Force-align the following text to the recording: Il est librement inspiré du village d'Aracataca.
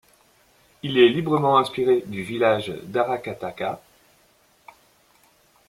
Il 0.81 0.97
est 0.97 1.09
librement 1.09 1.59
inspiré 1.59 2.01
du 2.07 2.23
village 2.23 2.69
d'Aracataca. 2.85 3.79